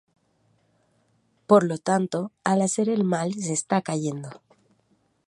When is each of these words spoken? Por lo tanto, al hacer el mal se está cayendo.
Por 1.45 1.63
lo 1.63 1.77
tanto, 1.77 2.31
al 2.43 2.63
hacer 2.63 2.89
el 2.89 3.03
mal 3.03 3.35
se 3.35 3.53
está 3.53 3.83
cayendo. 3.83 4.41